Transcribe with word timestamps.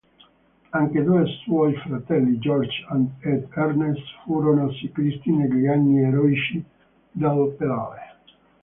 Anche 0.71 1.03
due 1.03 1.27
suoi 1.43 1.75
fratelli, 1.75 2.39
Georges 2.39 2.73
ed 3.19 3.45
Ernest, 3.53 4.01
furono 4.25 4.73
ciclisti 4.73 5.29
negli 5.29 5.67
anni 5.67 5.99
eroici 6.01 6.65
del 7.11 7.53
pedale. 7.55 8.15